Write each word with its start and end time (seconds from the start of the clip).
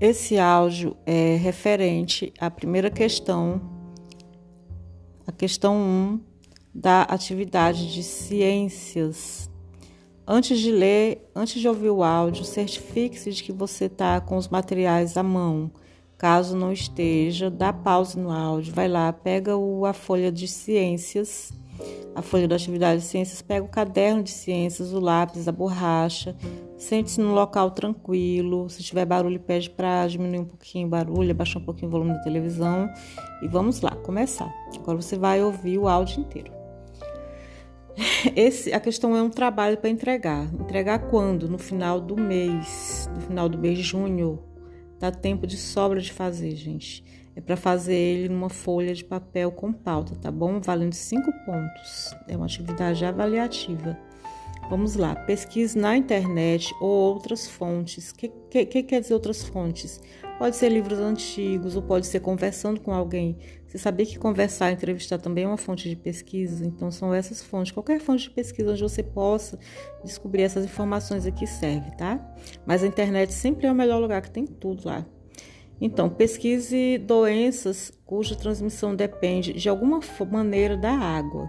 Esse 0.00 0.38
áudio 0.38 0.96
é 1.04 1.36
referente 1.36 2.32
à 2.40 2.50
primeira 2.50 2.90
questão, 2.90 3.60
a 5.26 5.30
questão 5.30 5.76
1 5.76 6.20
da 6.74 7.02
atividade 7.02 7.92
de 7.92 8.02
ciências. 8.02 9.50
Antes 10.26 10.58
de 10.58 10.72
ler, 10.72 11.30
antes 11.36 11.60
de 11.60 11.68
ouvir 11.68 11.90
o 11.90 12.02
áudio, 12.02 12.46
certifique-se 12.46 13.30
de 13.30 13.42
que 13.42 13.52
você 13.52 13.84
está 13.84 14.22
com 14.22 14.38
os 14.38 14.48
materiais 14.48 15.18
à 15.18 15.22
mão. 15.22 15.70
Caso 16.16 16.56
não 16.56 16.72
esteja, 16.72 17.50
dá 17.50 17.70
pausa 17.70 18.18
no 18.18 18.30
áudio, 18.30 18.72
vai 18.72 18.88
lá, 18.88 19.12
pega 19.12 19.54
o, 19.54 19.84
a 19.84 19.92
folha 19.92 20.32
de 20.32 20.48
ciências 20.48 21.52
a 22.14 22.22
folha 22.22 22.48
da 22.48 22.56
atividade 22.56 23.00
de 23.00 23.06
ciências, 23.06 23.40
pega 23.40 23.64
o 23.64 23.68
caderno 23.68 24.22
de 24.22 24.30
ciências, 24.30 24.92
o 24.92 25.00
lápis, 25.00 25.46
a 25.46 25.52
borracha, 25.52 26.36
sente-se 26.76 27.20
num 27.20 27.32
local 27.32 27.70
tranquilo. 27.70 28.68
Se 28.68 28.82
tiver 28.82 29.04
barulho, 29.04 29.38
pede 29.40 29.70
para 29.70 30.06
diminuir 30.06 30.40
um 30.40 30.44
pouquinho 30.44 30.86
o 30.86 30.90
barulho, 30.90 31.30
abaixar 31.30 31.62
um 31.62 31.64
pouquinho 31.64 31.88
o 31.88 31.92
volume 31.92 32.12
da 32.12 32.20
televisão. 32.20 32.88
E 33.42 33.48
vamos 33.48 33.80
lá, 33.80 33.92
começar. 33.96 34.52
Agora 34.76 35.00
você 35.00 35.16
vai 35.16 35.42
ouvir 35.42 35.78
o 35.78 35.88
áudio 35.88 36.20
inteiro. 36.20 36.52
Esse, 38.34 38.72
a 38.72 38.80
questão 38.80 39.16
é 39.16 39.22
um 39.22 39.30
trabalho 39.30 39.76
para 39.76 39.90
entregar. 39.90 40.52
Entregar 40.54 41.10
quando? 41.10 41.48
No 41.48 41.58
final 41.58 42.00
do 42.00 42.16
mês, 42.16 43.08
no 43.14 43.20
final 43.20 43.48
do 43.48 43.58
mês 43.58 43.78
de 43.78 43.84
junho. 43.84 44.42
Dá 44.98 45.10
tempo 45.10 45.46
de 45.46 45.56
sobra 45.56 46.00
de 46.00 46.12
fazer, 46.12 46.54
gente. 46.56 47.02
É 47.40 47.42
para 47.42 47.56
fazer 47.56 47.94
ele 47.94 48.28
numa 48.28 48.50
folha 48.50 48.94
de 48.94 49.02
papel 49.02 49.50
com 49.50 49.72
pauta, 49.72 50.14
tá 50.14 50.30
bom? 50.30 50.60
Valendo 50.60 50.92
cinco 50.92 51.32
pontos. 51.46 52.14
É 52.28 52.36
uma 52.36 52.44
atividade 52.44 53.02
avaliativa. 53.02 53.98
Vamos 54.68 54.94
lá, 54.94 55.16
pesquise 55.16 55.76
na 55.76 55.96
internet 55.96 56.70
ou 56.82 57.14
outras 57.14 57.48
fontes. 57.48 58.10
O 58.10 58.14
que, 58.14 58.28
que, 58.28 58.66
que, 58.66 58.82
quer 58.82 59.00
dizer 59.00 59.14
outras 59.14 59.42
fontes? 59.42 60.02
Pode 60.38 60.54
ser 60.54 60.68
livros 60.68 60.98
antigos 60.98 61.76
ou 61.76 61.82
pode 61.82 62.06
ser 62.06 62.20
conversando 62.20 62.78
com 62.78 62.92
alguém. 62.92 63.38
Você 63.66 63.78
sabia 63.78 64.04
que 64.04 64.18
conversar, 64.18 64.70
entrevistar 64.70 65.16
também 65.16 65.44
é 65.44 65.48
uma 65.48 65.56
fonte 65.56 65.88
de 65.88 65.96
pesquisa? 65.96 66.66
Então 66.66 66.90
são 66.90 67.14
essas 67.14 67.42
fontes. 67.42 67.72
Qualquer 67.72 68.00
fonte 68.00 68.24
de 68.24 68.30
pesquisa 68.30 68.72
onde 68.72 68.82
você 68.82 69.02
possa 69.02 69.58
descobrir 70.04 70.42
essas 70.42 70.66
informações 70.66 71.24
aqui 71.24 71.46
serve, 71.46 71.90
tá? 71.96 72.20
Mas 72.66 72.84
a 72.84 72.86
internet 72.86 73.32
sempre 73.32 73.66
é 73.66 73.72
o 73.72 73.74
melhor 73.74 73.98
lugar 73.98 74.20
que 74.20 74.30
tem 74.30 74.44
tudo 74.46 74.86
lá. 74.86 75.06
Então, 75.80 76.10
pesquise 76.10 76.98
doenças 76.98 77.90
cuja 78.04 78.36
transmissão 78.36 78.94
depende 78.94 79.52
de 79.54 79.68
alguma 79.68 80.00
maneira 80.30 80.76
da 80.76 80.92
água. 80.92 81.48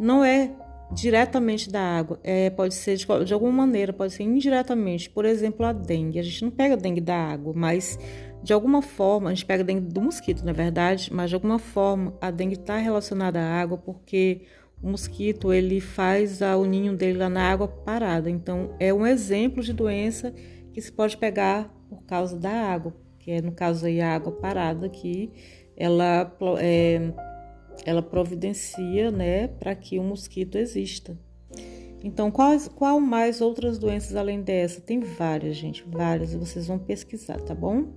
Não 0.00 0.24
é 0.24 0.50
diretamente 0.90 1.70
da 1.70 1.80
água, 1.80 2.18
é, 2.24 2.48
pode 2.50 2.74
ser 2.74 2.96
de, 2.96 3.06
de, 3.24 3.34
alguma 3.34 3.52
maneira, 3.52 3.92
pode 3.92 4.14
ser 4.14 4.24
indiretamente. 4.24 5.08
Por 5.08 5.24
exemplo, 5.24 5.64
a 5.64 5.72
dengue. 5.72 6.18
A 6.18 6.22
gente 6.22 6.42
não 6.42 6.50
pega 6.50 6.76
dengue 6.76 7.00
da 7.00 7.14
água, 7.14 7.52
mas 7.54 7.98
de 8.42 8.52
alguma 8.52 8.82
forma, 8.82 9.30
a 9.30 9.34
gente 9.34 9.44
pega 9.44 9.62
dengue 9.62 9.92
do 9.92 10.00
mosquito, 10.00 10.44
na 10.44 10.52
verdade, 10.52 11.12
mas 11.12 11.28
de 11.28 11.36
alguma 11.36 11.58
forma 11.58 12.14
a 12.20 12.30
dengue 12.30 12.54
está 12.54 12.76
relacionada 12.78 13.38
à 13.38 13.60
água 13.60 13.76
porque 13.76 14.42
o 14.82 14.88
mosquito 14.88 15.52
ele 15.52 15.80
faz 15.80 16.40
o 16.40 16.64
ninho 16.64 16.96
dele 16.96 17.18
lá 17.18 17.28
na 17.28 17.50
água 17.50 17.68
parada. 17.68 18.30
Então, 18.30 18.74
é 18.80 18.92
um 18.92 19.06
exemplo 19.06 19.62
de 19.62 19.72
doença 19.72 20.32
que 20.72 20.80
se 20.80 20.90
pode 20.90 21.16
pegar 21.16 21.68
por 21.88 22.02
causa 22.04 22.36
da 22.36 22.50
água 22.50 22.94
que 23.28 23.32
é 23.32 23.42
no 23.42 23.52
caso 23.52 23.84
aí 23.84 24.00
a 24.00 24.14
água 24.14 24.32
parada 24.32 24.86
aqui, 24.86 25.30
ela, 25.76 26.34
é, 26.62 27.12
ela 27.84 28.00
providencia 28.00 29.10
né, 29.10 29.48
para 29.48 29.74
que 29.74 29.98
o 29.98 30.02
mosquito 30.02 30.56
exista. 30.56 31.14
Então, 32.02 32.30
quais, 32.30 32.68
qual 32.68 32.98
mais 32.98 33.42
outras 33.42 33.78
doenças 33.78 34.16
além 34.16 34.40
dessa? 34.40 34.80
Tem 34.80 35.00
várias, 35.00 35.56
gente, 35.56 35.84
várias, 35.86 36.32
vocês 36.32 36.68
vão 36.68 36.78
pesquisar, 36.78 37.38
tá 37.42 37.54
bom? 37.54 37.92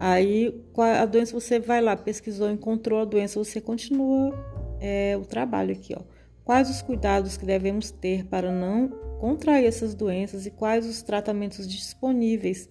Aí, 0.00 0.60
a 0.76 1.06
doença 1.06 1.38
você 1.38 1.60
vai 1.60 1.80
lá, 1.80 1.96
pesquisou, 1.96 2.50
encontrou 2.50 2.98
a 2.98 3.04
doença, 3.04 3.38
você 3.38 3.60
continua 3.60 4.34
é, 4.80 5.16
o 5.16 5.24
trabalho 5.24 5.70
aqui, 5.70 5.94
ó. 5.96 6.02
Quais 6.44 6.68
os 6.68 6.82
cuidados 6.82 7.36
que 7.36 7.46
devemos 7.46 7.92
ter 7.92 8.24
para 8.24 8.50
não 8.50 8.88
contrair 9.20 9.66
essas 9.66 9.94
doenças 9.94 10.46
e 10.46 10.50
quais 10.50 10.84
os 10.84 11.00
tratamentos 11.00 11.68
disponíveis 11.68 12.68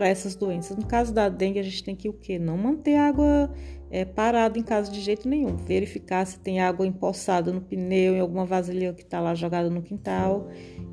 para 0.00 0.08
essas 0.08 0.34
doenças. 0.34 0.78
No 0.78 0.86
caso 0.86 1.12
da 1.12 1.28
dengue, 1.28 1.58
a 1.58 1.62
gente 1.62 1.84
tem 1.84 1.94
que 1.94 2.08
o 2.08 2.14
quê? 2.14 2.38
Não 2.38 2.56
manter 2.56 2.96
água 2.96 3.52
é, 3.90 4.02
parada 4.02 4.58
em 4.58 4.62
casa 4.62 4.90
de 4.90 4.98
jeito 4.98 5.28
nenhum. 5.28 5.58
Verificar 5.58 6.26
se 6.26 6.38
tem 6.38 6.58
água 6.58 6.86
empoçada 6.86 7.52
no 7.52 7.60
pneu, 7.60 8.16
em 8.16 8.20
alguma 8.20 8.46
vasilha 8.46 8.94
que 8.94 9.02
está 9.02 9.20
lá 9.20 9.34
jogada 9.34 9.68
no 9.68 9.82
quintal 9.82 10.48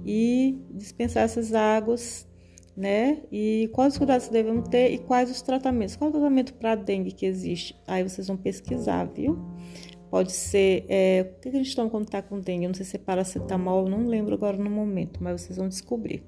e 0.05 0.59
dispensar 0.71 1.23
essas 1.23 1.53
águas, 1.53 2.27
né? 2.75 3.21
E 3.31 3.69
quais 3.71 3.93
os 3.93 3.97
cuidados 3.97 4.27
devemos 4.27 4.67
ter 4.67 4.91
e 4.91 4.97
quais 4.97 5.31
os 5.31 5.41
tratamentos. 5.41 5.95
Qual 5.95 6.09
é 6.09 6.09
o 6.09 6.13
tratamento 6.13 6.53
para 6.55 6.75
dengue 6.75 7.13
que 7.13 7.25
existe? 7.25 7.81
Aí 7.87 8.03
vocês 8.03 8.27
vão 8.27 8.35
pesquisar, 8.35 9.05
viu? 9.05 9.39
Pode 10.11 10.33
ser. 10.33 10.85
É, 10.89 11.33
o 11.37 11.39
que 11.39 11.47
a 11.47 11.51
gente 11.53 11.73
toma 11.73 11.89
quando 11.89 12.07
está 12.07 12.21
com 12.21 12.41
dengue? 12.41 12.65
Eu 12.65 12.69
não 12.71 12.75
sei 12.75 12.85
se 12.85 12.97
é 12.97 12.99
paracetamol, 12.99 13.87
não 13.87 14.05
lembro 14.05 14.35
agora 14.35 14.57
no 14.57 14.69
momento, 14.69 15.23
mas 15.23 15.43
vocês 15.43 15.57
vão 15.57 15.69
descobrir. 15.69 16.25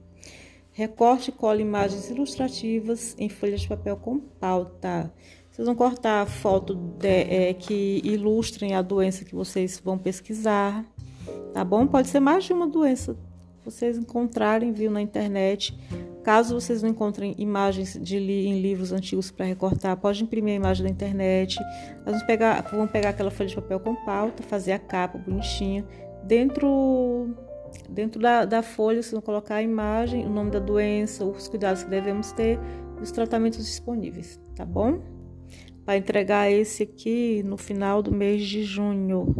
Recorte 0.79 1.29
e 1.29 1.33
cole 1.33 1.61
imagens 1.61 2.09
ilustrativas 2.09 3.13
em 3.19 3.27
folhas 3.27 3.59
de 3.59 3.67
papel 3.67 3.97
com 3.97 4.17
pauta. 4.17 5.13
Vocês 5.51 5.65
vão 5.65 5.75
cortar 5.75 6.25
foto 6.25 6.73
de, 6.73 7.49
é, 7.49 7.53
que 7.53 7.99
ilustrem 8.01 8.73
a 8.73 8.81
doença 8.81 9.25
que 9.25 9.35
vocês 9.35 9.77
vão 9.83 9.97
pesquisar, 9.97 10.85
tá 11.53 11.65
bom? 11.65 11.85
Pode 11.85 12.07
ser 12.07 12.21
mais 12.21 12.45
de 12.45 12.53
uma 12.53 12.65
doença 12.65 13.17
vocês 13.65 13.97
encontrarem, 13.97 14.71
viu, 14.71 14.89
na 14.89 15.01
internet. 15.01 15.77
Caso 16.23 16.55
vocês 16.55 16.81
não 16.81 16.89
encontrem 16.89 17.35
imagens 17.37 17.99
de 18.01 18.17
li 18.17 18.47
em 18.47 18.61
livros 18.61 18.93
antigos 18.93 19.31
para 19.31 19.45
recortar, 19.45 19.97
pode 19.97 20.23
imprimir 20.23 20.53
a 20.53 20.55
imagem 20.55 20.85
da 20.85 20.89
internet. 20.89 21.59
Nós 21.97 22.05
vamos 22.05 22.23
pegar, 22.23 22.61
vamos 22.71 22.89
pegar 22.89 23.09
aquela 23.09 23.29
folha 23.29 23.49
de 23.49 23.55
papel 23.55 23.81
com 23.81 23.95
pauta, 24.05 24.43
fazer 24.43 24.71
a 24.71 24.79
capa 24.79 25.17
bonitinha. 25.17 25.85
Dentro 26.23 27.35
Dentro 27.89 28.21
da, 28.21 28.45
da 28.45 28.61
folha, 28.61 29.01
vocês 29.01 29.11
vão 29.11 29.21
colocar 29.21 29.55
a 29.55 29.61
imagem, 29.61 30.25
o 30.25 30.29
nome 30.29 30.51
da 30.51 30.59
doença, 30.59 31.25
os 31.25 31.47
cuidados 31.47 31.83
que 31.83 31.89
devemos 31.89 32.31
ter 32.31 32.59
os 33.01 33.11
tratamentos 33.11 33.65
disponíveis, 33.65 34.39
tá 34.55 34.65
bom? 34.65 35.01
Para 35.85 35.97
entregar 35.97 36.51
esse 36.51 36.83
aqui 36.83 37.41
no 37.43 37.57
final 37.57 38.01
do 38.01 38.11
mês 38.11 38.43
de 38.43 38.63
junho. 38.63 39.35